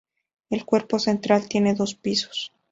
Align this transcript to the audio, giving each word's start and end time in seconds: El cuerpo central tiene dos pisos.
El 0.49 0.65
cuerpo 0.65 0.97
central 0.97 1.47
tiene 1.47 1.75
dos 1.75 1.93
pisos. 1.93 2.51